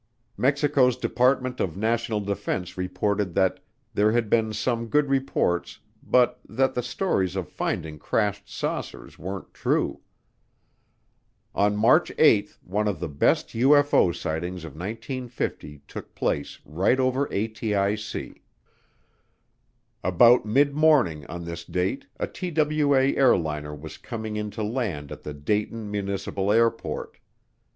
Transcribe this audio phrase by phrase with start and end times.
[0.35, 3.59] Mexico's Department of National Defense reported that
[3.93, 9.53] there had been some good reports but that the stories of finding crashed saucers weren't
[9.53, 9.99] true.
[11.53, 17.27] On March 8 one of the best UFO sightings of 1950 took place right over
[17.27, 18.41] ATIC.
[20.03, 25.35] About midmorning on this date a TWA airliner was coming in to land at the
[25.35, 27.19] Dayton Municipal Airport.